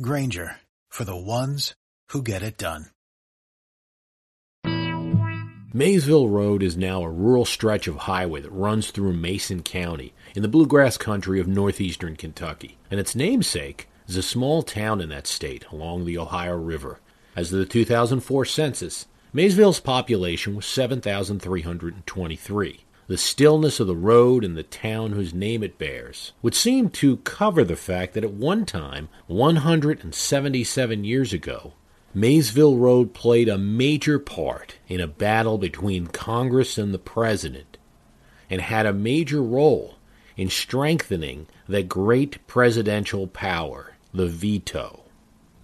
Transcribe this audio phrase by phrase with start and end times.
[0.00, 0.56] Grainger
[0.88, 1.74] for the ones
[2.12, 2.86] who get it done.
[5.74, 10.40] Maysville Road is now a rural stretch of highway that runs through Mason County in
[10.40, 15.26] the bluegrass country of northeastern Kentucky, and its namesake is a small town in that
[15.26, 16.98] state along the Ohio River.
[17.36, 22.81] As of the 2004 census, Maysville's population was 7,323.
[23.08, 27.18] The stillness of the road and the town whose name it bears would seem to
[27.18, 31.72] cover the fact that at one time, 177 years ago,
[32.14, 37.78] Maysville Road played a major part in a battle between Congress and the President
[38.48, 39.96] and had a major role
[40.36, 45.01] in strengthening the great presidential power, the veto.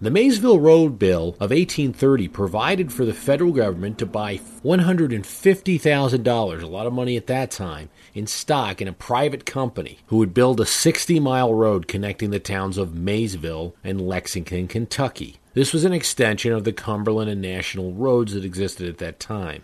[0.01, 6.67] The Maysville Road Bill of 1830 provided for the federal government to buy $150,000, a
[6.67, 10.61] lot of money at that time, in stock in a private company who would build
[10.61, 15.35] a 60 mile road connecting the towns of Maysville and Lexington, Kentucky.
[15.53, 19.63] This was an extension of the Cumberland and National roads that existed at that time.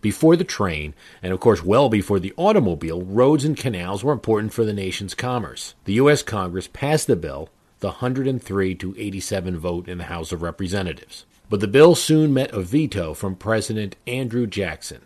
[0.00, 0.94] Before the train,
[1.24, 5.16] and of course well before the automobile, roads and canals were important for the nation's
[5.16, 5.74] commerce.
[5.86, 6.22] The U.S.
[6.22, 7.48] Congress passed the bill
[7.82, 11.26] the 103 to 87 vote in the House of Representatives.
[11.50, 15.02] But the bill soon met a veto from President Andrew Jackson.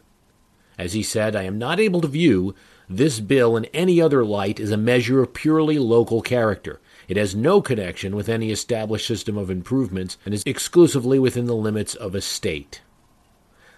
[0.78, 2.54] As he said, I am not able to view
[2.86, 6.78] this bill in any other light as a measure of purely local character.
[7.08, 11.56] It has no connection with any established system of improvements and is exclusively within the
[11.56, 12.82] limits of a state.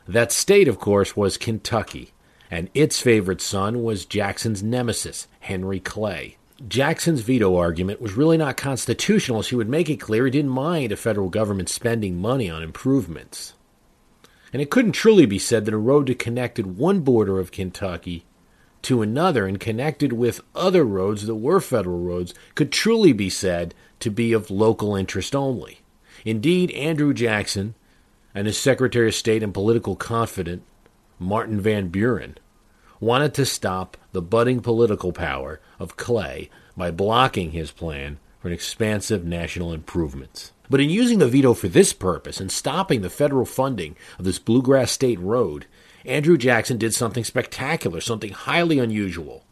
[0.08, 2.10] That state, of course, was Kentucky,
[2.50, 6.36] and its favorite son was Jackson's nemesis, Henry Clay.
[6.66, 10.50] Jackson's veto argument was really not constitutional, as he would make it clear he didn't
[10.50, 13.54] mind a federal government spending money on improvements.
[14.52, 18.24] And it couldn't truly be said that a road that connected one border of Kentucky
[18.82, 23.74] to another and connected with other roads that were federal roads could truly be said
[24.00, 25.80] to be of local interest only.
[26.24, 27.74] Indeed, Andrew Jackson
[28.34, 30.62] and his Secretary of State and political confidant,
[31.18, 32.36] Martin Van Buren,
[33.00, 38.54] wanted to stop the budding political power of Clay by blocking his plan for an
[38.54, 40.52] expansive national improvements.
[40.70, 44.38] But in using the veto for this purpose and stopping the federal funding of this
[44.38, 45.66] bluegrass state road,
[46.04, 49.44] Andrew Jackson did something spectacular, something highly unusual,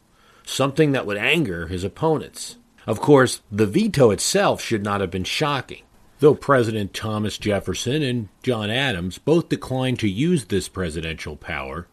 [0.45, 2.57] something that would anger his opponents.
[2.87, 5.83] Of course, the veto itself should not have been shocking.
[6.21, 11.89] Though President Thomas Jefferson and John Adams both declined to use this presidential power,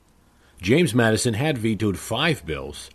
[0.63, 2.89] James Madison had vetoed five bills,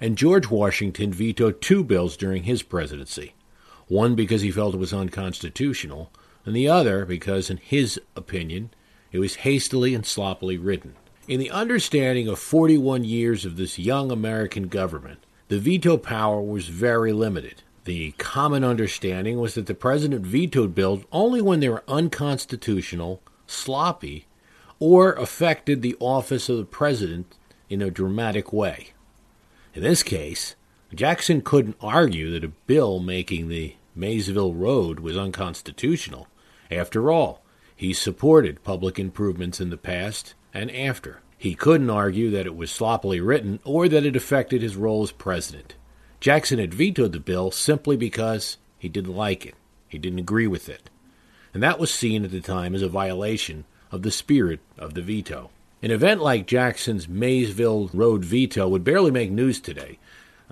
[0.00, 3.34] and George Washington vetoed two bills during his presidency
[3.88, 6.12] one because he felt it was unconstitutional,
[6.46, 8.70] and the other because, in his opinion,
[9.10, 10.94] it was hastily and sloppily written.
[11.26, 16.68] In the understanding of 41 years of this young American government, the veto power was
[16.68, 17.64] very limited.
[17.82, 24.26] The common understanding was that the president vetoed bills only when they were unconstitutional, sloppy,
[24.82, 27.36] or affected the office of the president
[27.70, 28.88] in a dramatic way.
[29.74, 30.56] In this case,
[30.92, 36.26] Jackson couldn't argue that a bill making the Maysville Road was unconstitutional.
[36.68, 37.44] After all,
[37.76, 41.20] he supported public improvements in the past and after.
[41.38, 45.12] He couldn't argue that it was sloppily written or that it affected his role as
[45.12, 45.76] president.
[46.18, 49.54] Jackson had vetoed the bill simply because he didn't like it.
[49.86, 50.90] He didn't agree with it.
[51.54, 55.02] And that was seen at the time as a violation of the spirit of the
[55.02, 55.50] veto.
[55.82, 59.98] An event like Jackson's Maysville Road veto would barely make news today.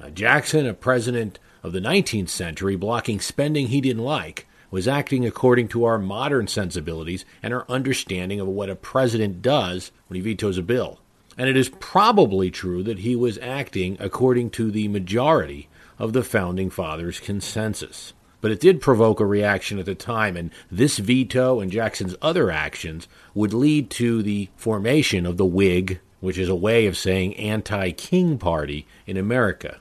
[0.01, 5.27] Uh, Jackson, a president of the 19th century, blocking spending he didn't like, was acting
[5.27, 10.20] according to our modern sensibilities and our understanding of what a president does when he
[10.20, 11.00] vetoes a bill.
[11.37, 15.69] And it is probably true that he was acting according to the majority
[15.99, 18.12] of the Founding Fathers' consensus.
[18.40, 22.50] But it did provoke a reaction at the time, and this veto and Jackson's other
[22.50, 27.37] actions would lead to the formation of the Whig, which is a way of saying
[27.37, 29.81] anti King Party in America.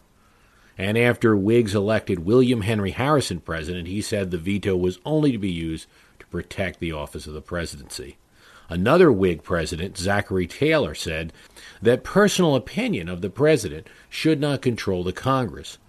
[0.77, 5.37] And after Whigs elected William Henry Harrison president, he said the veto was only to
[5.37, 5.87] be used
[6.19, 8.17] to protect the office of the presidency.
[8.69, 11.33] Another Whig president, Zachary Taylor, said
[11.81, 15.79] that personal opinion of the president should not control the Congress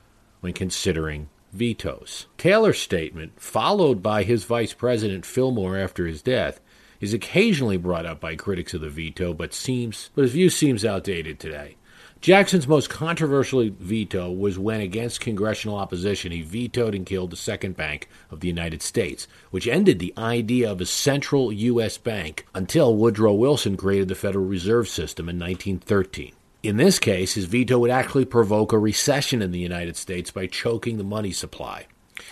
[0.40, 2.26] when considering vetoes.
[2.38, 6.60] Taylor's statement, followed by his vice president Fillmore after his death,
[7.00, 10.84] is occasionally brought up by critics of the veto, but seems but his view seems
[10.84, 11.76] outdated today.
[12.20, 17.78] Jackson's most controversial veto was when, against congressional opposition, he vetoed and killed the second
[17.78, 21.96] bank of the United States, which ended the idea of a central U.S.
[21.96, 26.32] bank until Woodrow Wilson created the Federal Reserve System in 1913.
[26.62, 30.46] In this case, his veto would actually provoke a recession in the United States by
[30.46, 31.86] choking the money supply.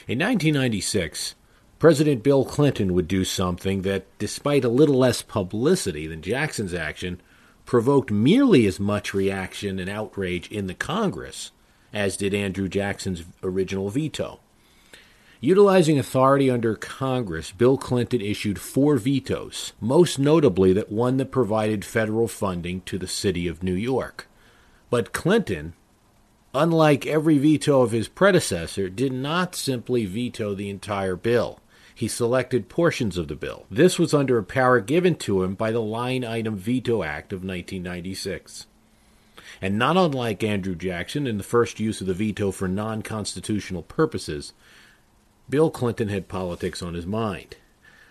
[0.07, 1.35] In 1996,
[1.79, 7.23] President Bill Clinton would do something that, despite a little less publicity than Jackson's action,
[7.65, 11.53] provoked merely as much reaction and outrage in the Congress
[11.93, 14.41] as did Andrew Jackson's original veto.
[15.41, 21.85] Utilizing authority under Congress, Bill Clinton issued four vetoes, most notably that one that provided
[21.85, 24.27] federal funding to the city of New York.
[24.91, 25.75] But Clinton,
[26.53, 31.61] unlike every veto of his predecessor, did not simply veto the entire bill
[31.99, 33.67] he selected portions of the bill.
[33.69, 37.39] This was under a power given to him by the Line Item Veto Act of
[37.41, 38.67] 1996.
[39.61, 43.83] And not unlike Andrew Jackson in the first use of the veto for non constitutional
[43.83, 44.53] purposes,
[45.49, 47.57] Bill Clinton had politics on his mind.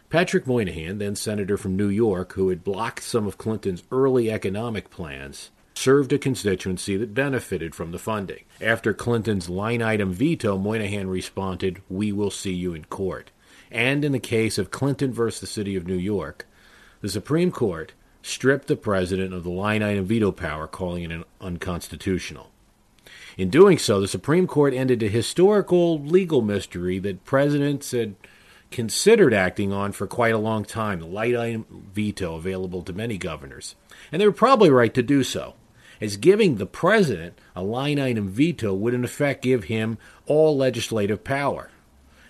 [0.09, 4.89] Patrick Moynihan, then senator from New York, who had blocked some of Clinton's early economic
[4.89, 8.45] plans, served a constituency that benefited from the funding.
[8.61, 13.31] After Clinton's line item veto, Moynihan responded, We will see you in court
[13.71, 16.47] and in the case of Clinton versus the City of New York,
[17.01, 22.51] the Supreme Court stripped the president of the line item veto power, calling it unconstitutional.
[23.37, 28.15] In doing so, the Supreme Court ended a historical legal mystery that presidents had
[28.71, 33.19] considered acting on for quite a long time the line item veto available to many
[33.19, 33.75] governors.
[34.11, 35.53] And they were probably right to do so,
[36.01, 41.23] as giving the president a line item veto would in effect give him all legislative
[41.23, 41.69] power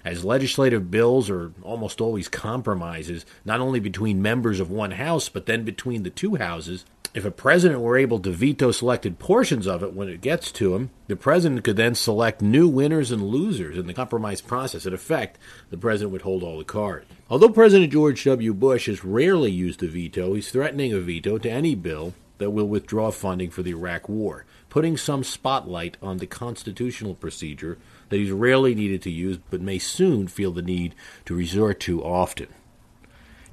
[0.05, 5.45] as legislative bills are almost always compromises, not only between members of one house, but
[5.45, 6.85] then between the two houses.
[7.13, 10.75] If a president were able to veto selected portions of it when it gets to
[10.75, 14.85] him, the president could then select new winners and losers in the compromise process.
[14.85, 15.39] In effect,
[15.71, 17.07] the president would hold all the cards.
[17.29, 18.53] Although President George W.
[18.53, 22.67] Bush has rarely used a veto, he's threatening a veto to any bill that will
[22.67, 27.79] withdraw funding for the Iraq War, putting some spotlight on the constitutional procedure
[28.09, 30.95] that he's rarely needed to use but may soon feel the need
[31.25, 32.47] to resort to often.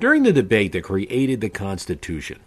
[0.00, 2.40] During the debate that created the Constitution,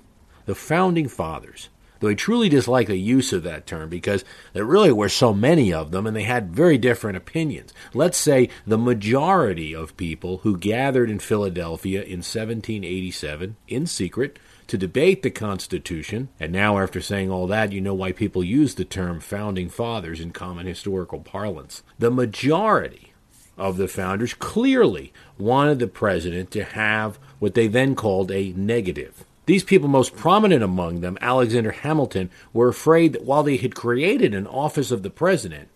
[0.46, 1.70] the Founding Fathers,
[2.00, 4.24] though I truly dislike the use of that term because
[4.54, 7.74] there really were so many of them and they had very different opinions.
[7.94, 14.78] Let's say the majority of people who gathered in Philadelphia in 1787 in secret to
[14.78, 18.86] debate the Constitution, and now after saying all that, you know why people use the
[18.86, 21.84] term founding fathers in common historical parlance.
[21.98, 23.14] The majority
[23.58, 29.24] of the founders clearly wanted the president to have what they then called a negative.
[29.48, 34.34] These people, most prominent among them, Alexander Hamilton, were afraid that while they had created
[34.34, 35.70] an office of the president,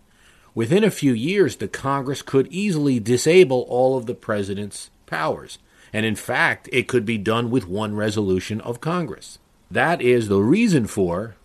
[0.53, 5.59] within a few years the Congress could easily disable all of the president's powers.
[5.93, 9.37] And in fact, it could be done with one resolution of Congress.
[9.69, 11.35] That is the reason for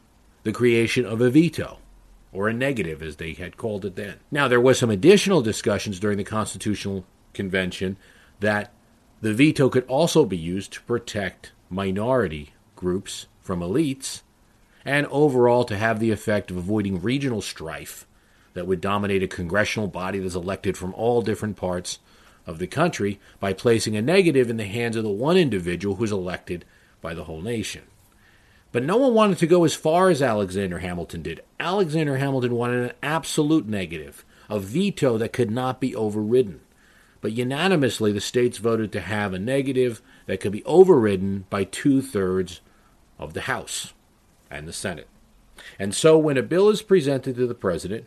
[0.45, 1.79] the creation of a veto,
[2.33, 4.15] or a negative as they had called it then.
[4.31, 7.05] Now, there was some additional discussions during the Constitutional
[7.35, 7.97] Convention
[8.41, 8.73] that
[9.21, 14.23] the veto could also be used to protect minority groups from elites
[14.85, 18.07] and overall to have the effect of avoiding regional strife
[18.55, 21.99] that would dominate a congressional body that's elected from all different parts
[22.47, 26.13] of the country by placing a negative in the hands of the one individual who's
[26.13, 26.65] elected
[27.01, 27.83] by the whole nation.
[28.73, 31.41] But no one wanted to go as far as Alexander Hamilton did.
[31.59, 36.61] Alexander Hamilton wanted an absolute negative, a veto that could not be overridden.
[37.21, 42.03] But unanimously, the states voted to have a negative that could be overridden by two
[42.03, 42.61] thirds
[43.19, 43.95] of the House
[44.51, 45.09] and the Senate.
[45.79, 48.07] And so, when a bill is presented to the president,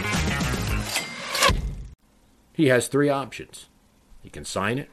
[2.53, 3.67] He has three options
[4.21, 4.89] he can sign it,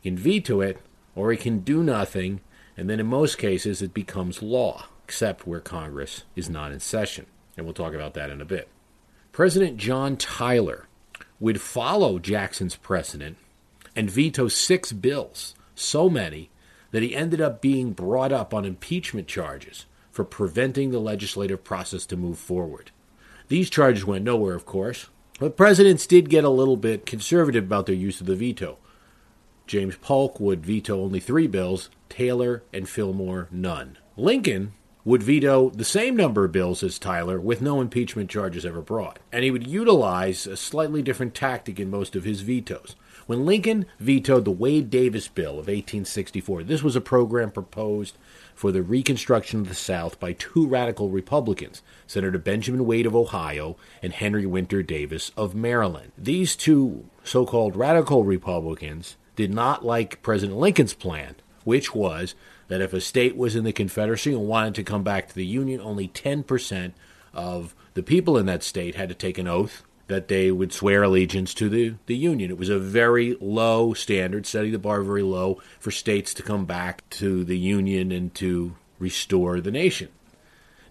[0.00, 0.78] he can veto it,
[1.14, 2.40] or he can do nothing,
[2.76, 7.26] and then in most cases it becomes law, except where Congress is not in session.
[7.56, 8.68] And we'll talk about that in a bit.
[9.32, 10.86] President John Tyler
[11.40, 13.36] would follow Jackson's precedent
[13.94, 16.50] and veto six bills, so many
[16.90, 22.06] that he ended up being brought up on impeachment charges for preventing the legislative process
[22.06, 22.90] to move forward.
[23.48, 27.86] These charges went nowhere, of course, but presidents did get a little bit conservative about
[27.86, 28.78] their use of the veto.
[29.66, 33.98] James Polk would veto only three bills, Taylor and Fillmore none.
[34.16, 34.72] Lincoln
[35.04, 39.18] would veto the same number of bills as Tyler with no impeachment charges ever brought.
[39.30, 42.96] And he would utilize a slightly different tactic in most of his vetoes.
[43.26, 48.16] When Lincoln vetoed the Wade Davis Bill of 1864, this was a program proposed
[48.54, 53.76] for the Reconstruction of the South by two radical Republicans, Senator Benjamin Wade of Ohio
[54.00, 56.12] and Henry Winter Davis of Maryland.
[56.16, 62.36] These two so called radical Republicans did not like President Lincoln's plan, which was
[62.68, 65.44] that if a state was in the Confederacy and wanted to come back to the
[65.44, 66.92] Union, only 10%
[67.34, 71.02] of the people in that state had to take an oath that they would swear
[71.02, 72.50] allegiance to the, the Union.
[72.50, 76.64] It was a very low standard, setting the bar very low for states to come
[76.64, 80.08] back to the Union and to restore the nation.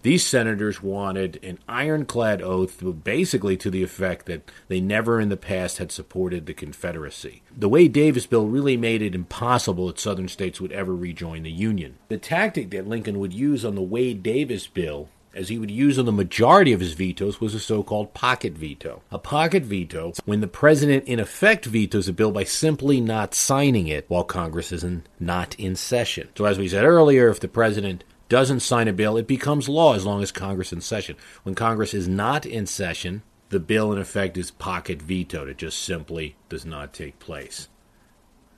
[0.02, 5.36] These senators wanted an ironclad oath, basically to the effect that they never in the
[5.36, 7.42] past had supported the Confederacy.
[7.56, 11.50] The Wade Davis bill really made it impossible that Southern states would ever rejoin the
[11.50, 11.96] Union.
[12.06, 15.98] The tactic that Lincoln would use on the Wade Davis bill as he would use
[15.98, 19.02] on the majority of his vetoes, was a so called pocket veto.
[19.10, 23.86] A pocket veto, when the president in effect vetoes a bill by simply not signing
[23.86, 26.28] it while Congress is in, not in session.
[26.36, 29.94] So, as we said earlier, if the president doesn't sign a bill, it becomes law
[29.94, 31.16] as long as Congress is in session.
[31.42, 35.48] When Congress is not in session, the bill in effect is pocket vetoed.
[35.48, 37.68] It just simply does not take place.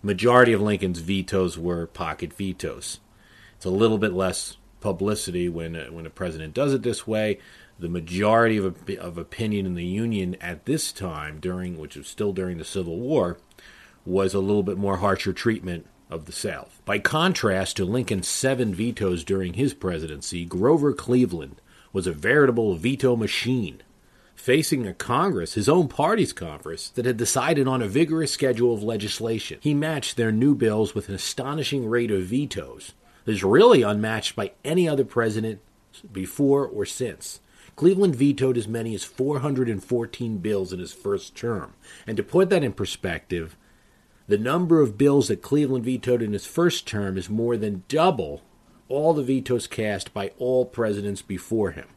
[0.02, 3.00] Majority of Lincoln's vetoes were pocket vetoes.
[3.56, 7.38] It's a little bit less publicity when uh, when a president does it this way.
[7.78, 12.32] The majority of, of opinion in the Union at this time, during which was still
[12.32, 13.38] during the Civil War,
[14.04, 16.80] was a little bit more harsher treatment of the South.
[16.84, 21.60] By contrast to Lincoln's seven vetoes during his presidency, Grover Cleveland
[21.92, 23.82] was a veritable veto machine,
[24.34, 28.82] facing a Congress, his own party's Congress, that had decided on a vigorous schedule of
[28.82, 29.58] legislation.
[29.60, 32.92] He matched their new bills with an astonishing rate of vetoes
[33.30, 35.60] is really unmatched by any other president
[36.12, 37.40] before or since.
[37.76, 41.74] Cleveland vetoed as many as 414 bills in his first term.
[42.06, 43.56] And to put that in perspective,
[44.26, 48.42] the number of bills that Cleveland vetoed in his first term is more than double
[48.88, 51.88] all the vetoes cast by all presidents before him.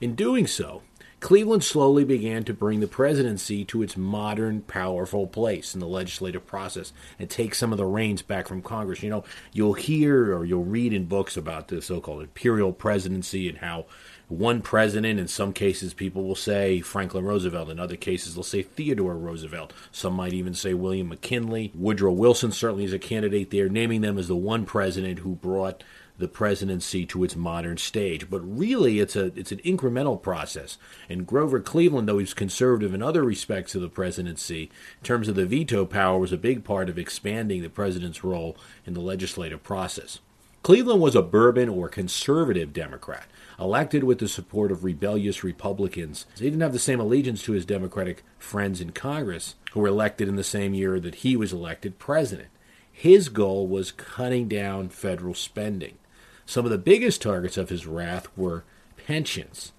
[0.00, 0.82] In doing so,
[1.20, 6.46] Cleveland slowly began to bring the presidency to its modern, powerful place in the legislative
[6.46, 9.02] process and take some of the reins back from Congress.
[9.02, 13.48] You know, you'll hear or you'll read in books about the so called imperial presidency
[13.48, 13.86] and how
[14.28, 17.70] one president, in some cases, people will say Franklin Roosevelt.
[17.70, 19.72] In other cases, they'll say Theodore Roosevelt.
[19.92, 21.70] Some might even say William McKinley.
[21.74, 25.84] Woodrow Wilson certainly is a candidate there, naming them as the one president who brought
[26.18, 28.30] the presidency to its modern stage.
[28.30, 30.78] But really, it's a it's an incremental process.
[31.08, 34.64] And Grover Cleveland, though he's conservative in other respects of the presidency,
[35.00, 38.56] in terms of the veto power, was a big part of expanding the president's role
[38.84, 40.20] in the legislative process.
[40.62, 46.26] Cleveland was a bourbon or conservative Democrat, elected with the support of rebellious Republicans.
[46.36, 50.26] He didn't have the same allegiance to his Democratic friends in Congress, who were elected
[50.26, 52.48] in the same year that he was elected president.
[52.90, 55.98] His goal was cutting down federal spending.
[56.46, 58.64] Some of the biggest targets of his wrath were
[59.06, 59.72] pensions.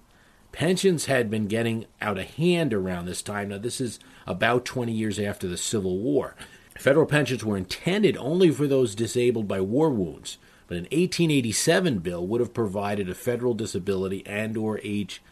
[0.52, 3.48] Pensions had been getting out of hand around this time.
[3.48, 6.36] Now, this is about 20 years after the Civil War.
[6.78, 12.26] Federal pensions were intended only for those disabled by war wounds, but an 1887 bill
[12.26, 15.22] would have provided a federal disability and or age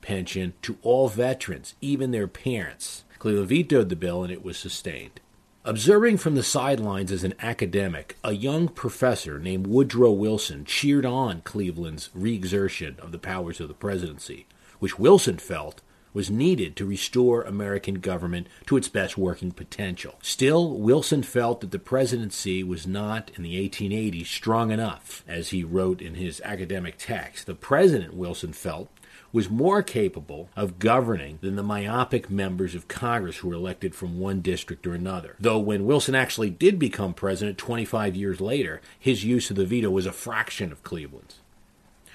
[0.00, 3.04] pension to all veterans, even their parents.
[3.18, 5.20] Cleveland vetoed the bill and it was sustained.
[5.68, 11.42] Observing from the sidelines as an academic, a young professor named Woodrow Wilson cheered on
[11.42, 14.46] Cleveland's reexertion of the powers of the presidency,
[14.78, 15.82] which Wilson felt
[16.14, 20.18] was needed to restore American government to its best working potential.
[20.22, 25.64] Still, Wilson felt that the presidency was not, in the 1880s, strong enough, as he
[25.64, 27.44] wrote in his academic text.
[27.44, 28.88] The president, Wilson felt,
[29.32, 34.18] was more capable of governing than the myopic members of Congress who were elected from
[34.18, 35.36] one district or another.
[35.38, 39.90] Though when Wilson actually did become president 25 years later, his use of the veto
[39.90, 41.40] was a fraction of Cleveland's.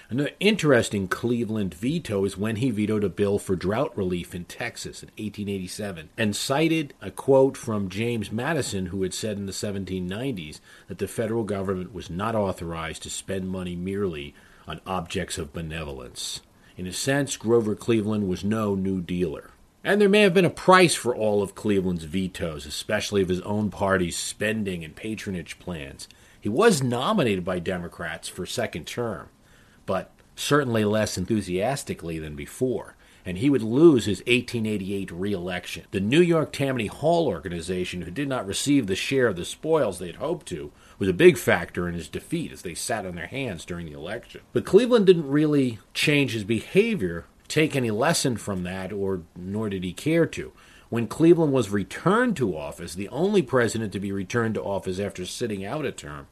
[0.09, 5.01] Another interesting Cleveland veto is when he vetoed a bill for drought relief in Texas
[5.01, 10.59] in 1887 and cited a quote from James Madison, who had said in the 1790s
[10.87, 14.35] that the federal government was not authorized to spend money merely
[14.67, 16.41] on objects of benevolence.
[16.75, 19.51] In a sense, Grover Cleveland was no New Dealer.
[19.83, 23.41] And there may have been a price for all of Cleveland's vetoes, especially of his
[23.41, 26.07] own party's spending and patronage plans.
[26.39, 29.29] He was nominated by Democrats for second term,
[29.85, 35.85] but certainly less enthusiastically than before, and he would lose his 1888 reelection.
[35.91, 39.99] The New York Tammany Hall organization, who did not receive the share of the spoils
[39.99, 43.15] they had hoped to, was a big factor in his defeat as they sat on
[43.15, 44.41] their hands during the election.
[44.51, 49.83] But Cleveland didn't really change his behavior, take any lesson from that, or nor did
[49.83, 50.51] he care to.
[50.89, 55.25] When Cleveland was returned to office, the only president to be returned to office after
[55.25, 56.27] sitting out a term,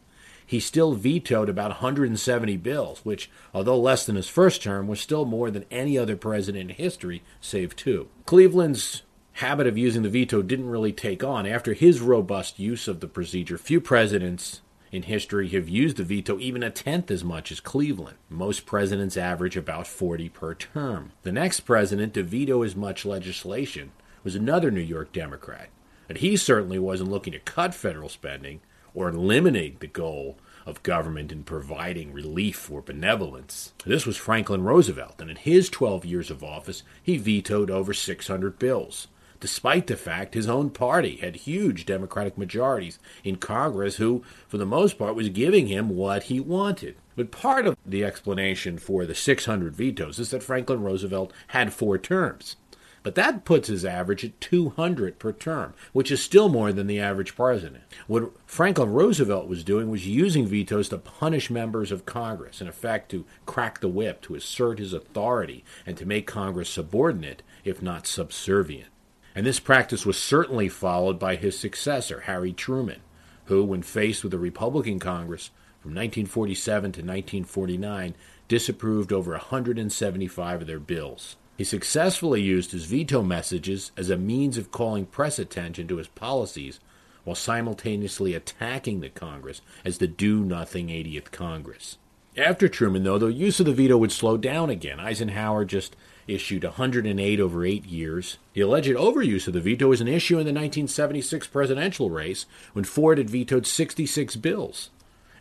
[0.45, 5.23] he still vetoed about 170 bills, which, although less than his first term, was still
[5.25, 8.09] more than any other president in history, save two.
[8.25, 9.03] Cleveland's
[9.33, 11.45] habit of using the veto didn't really take on.
[11.47, 14.61] After his robust use of the procedure, few presidents
[14.91, 18.17] in history have used the veto even a tenth as much as Cleveland.
[18.29, 21.13] Most presidents average about 40 per term.
[21.23, 25.69] The next president to veto as much legislation was another New York Democrat.
[26.11, 28.59] and he certainly wasn't looking to cut federal spending
[28.93, 33.71] or eliminate the goal of government in providing relief or benevolence.
[33.85, 38.59] This was Franklin Roosevelt, and in his 12 years of office, he vetoed over 600
[38.59, 39.07] bills,
[39.41, 44.65] despite the fact his own party had huge Democratic majorities in Congress who, for the
[44.65, 46.95] most part, was giving him what he wanted.
[47.17, 51.97] But part of the explanation for the 600 vetoes is that Franklin Roosevelt had four
[51.97, 52.55] terms.
[53.03, 56.99] But that puts his average at 200 per term, which is still more than the
[56.99, 57.83] average president.
[58.05, 63.09] What Franklin Roosevelt was doing was using vetoes to punish members of Congress, in effect,
[63.09, 68.05] to crack the whip, to assert his authority, and to make Congress subordinate, if not
[68.05, 68.89] subservient.
[69.33, 73.01] And this practice was certainly followed by his successor, Harry Truman,
[73.45, 78.15] who, when faced with a Republican Congress from 1947 to 1949,
[78.47, 81.37] disapproved over 175 of their bills.
[81.57, 86.07] He successfully used his veto messages as a means of calling press attention to his
[86.07, 86.79] policies
[87.23, 91.97] while simultaneously attacking the Congress as the do nothing 80th Congress.
[92.37, 94.99] After Truman, though, the use of the veto would slow down again.
[94.99, 95.95] Eisenhower just
[96.33, 98.37] issued 108 over eight years.
[98.53, 102.85] The alleged overuse of the veto was an issue in the 1976 presidential race when
[102.85, 104.89] Ford had vetoed 66 bills.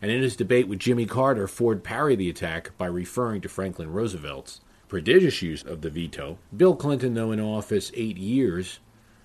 [0.01, 3.91] And in his debate with Jimmy Carter, Ford parried the attack by referring to Franklin
[3.91, 6.37] Roosevelt's prodigious use of the veto.
[6.55, 8.79] Bill Clinton, though in office eight years,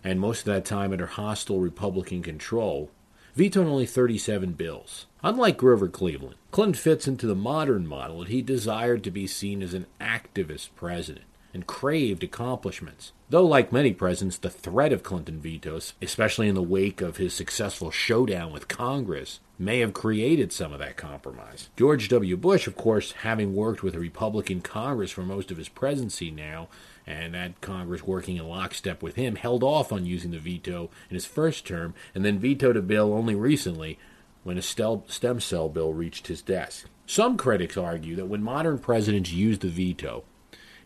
[0.04, 2.90] and most of that time under hostile Republican control,
[3.34, 5.06] vetoed only 37 bills.
[5.22, 9.62] Unlike Grover Cleveland, Clinton fits into the modern model that he desired to be seen
[9.62, 11.24] as an activist president
[11.56, 13.12] and craved accomplishments.
[13.30, 17.32] Though, like many presidents, the threat of Clinton vetoes, especially in the wake of his
[17.32, 21.70] successful showdown with Congress, may have created some of that compromise.
[21.74, 22.36] George W.
[22.36, 26.68] Bush, of course, having worked with a Republican Congress for most of his presidency now,
[27.06, 31.14] and that Congress working in lockstep with him, held off on using the veto in
[31.14, 33.98] his first term and then vetoed a bill only recently
[34.44, 36.86] when a stem cell bill reached his desk.
[37.06, 40.24] Some critics argue that when modern presidents use the veto,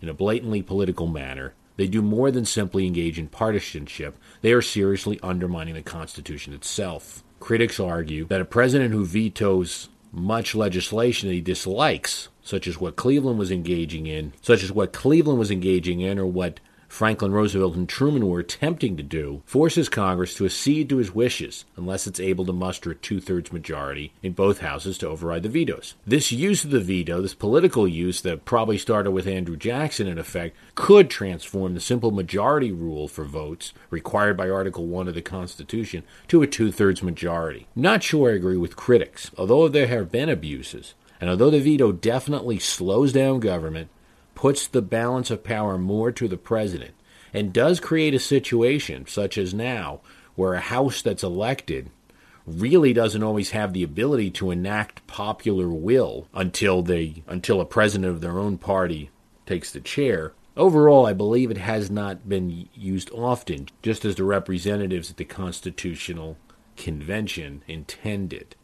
[0.00, 4.62] in a blatantly political manner, they do more than simply engage in partisanship, they are
[4.62, 7.22] seriously undermining the Constitution itself.
[7.38, 12.96] Critics argue that a president who vetoes much legislation that he dislikes, such as what
[12.96, 16.60] Cleveland was engaging in, such as what Cleveland was engaging in, or what
[16.90, 21.64] Franklin Roosevelt and Truman were attempting to do, forces Congress to accede to his wishes
[21.76, 25.48] unless it's able to muster a two thirds majority in both houses to override the
[25.48, 25.94] vetoes.
[26.04, 30.18] This use of the veto, this political use that probably started with Andrew Jackson in
[30.18, 35.22] effect, could transform the simple majority rule for votes required by Article 1 of the
[35.22, 37.68] Constitution to a two thirds majority.
[37.76, 39.30] Not sure I agree with critics.
[39.38, 43.90] Although there have been abuses, and although the veto definitely slows down government,
[44.40, 46.94] puts the balance of power more to the president
[47.34, 50.00] and does create a situation, such as now,
[50.34, 51.90] where a House that's elected
[52.46, 58.10] really doesn't always have the ability to enact popular will until they until a president
[58.10, 59.10] of their own party
[59.44, 60.32] takes the chair.
[60.56, 65.26] Overall, I believe it has not been used often, just as the representatives at the
[65.26, 66.38] Constitutional
[66.78, 68.56] Convention intended.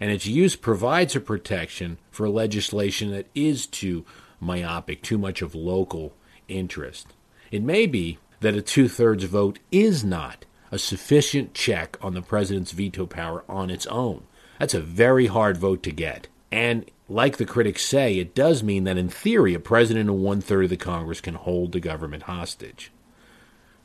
[0.00, 4.04] And its use provides a protection for legislation that is to
[4.42, 6.12] myopic, too much of local
[6.48, 7.08] interest.
[7.50, 12.22] It may be that a two thirds vote is not a sufficient check on the
[12.22, 14.24] president's veto power on its own.
[14.58, 16.28] That's a very hard vote to get.
[16.50, 20.40] And like the critics say, it does mean that in theory, a president and one
[20.40, 22.90] third of the Congress can hold the government hostage.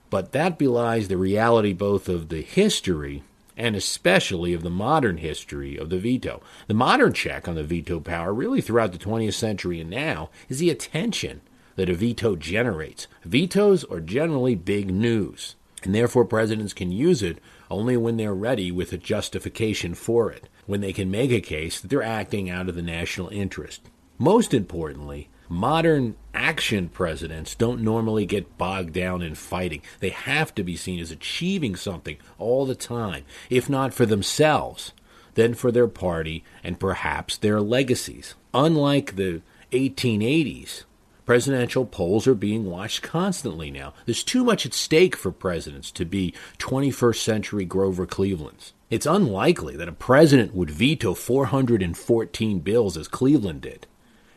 [0.09, 3.23] But that belies the reality both of the history
[3.57, 6.41] and especially of the modern history of the veto.
[6.67, 10.59] The modern check on the veto power, really throughout the 20th century and now, is
[10.59, 11.41] the attention
[11.75, 13.07] that a veto generates.
[13.25, 17.39] Vetoes are generally big news, and therefore presidents can use it
[17.69, 21.79] only when they're ready with a justification for it, when they can make a case
[21.79, 23.81] that they're acting out of the national interest.
[24.17, 29.81] Most importantly, modern action presidents don't normally get bogged down in fighting.
[29.99, 34.93] They have to be seen as achieving something all the time, if not for themselves,
[35.35, 38.35] then for their party and perhaps their legacies.
[38.53, 40.83] Unlike the 1880s,
[41.25, 43.93] presidential polls are being watched constantly now.
[44.05, 48.73] There's too much at stake for presidents to be 21st century Grover Clevelands.
[48.89, 53.85] It's unlikely that a president would veto 414 bills as Cleveland did.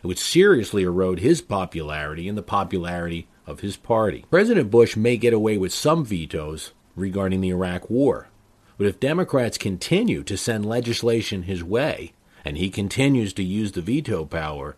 [0.03, 4.25] It would seriously erode his popularity and the popularity of his party.
[4.31, 8.29] President Bush may get away with some vetoes regarding the Iraq War,
[8.79, 12.13] but if Democrats continue to send legislation his way,
[12.45, 14.77] and he continues to use the veto power,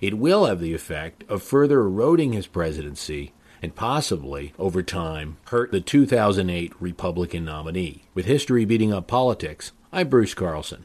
[0.00, 3.32] it will have the effect of further eroding his presidency
[3.62, 8.02] and possibly, over time, hurt the 2008 Republican nominee.
[8.12, 10.84] With history beating up politics, I'm Bruce Carlson.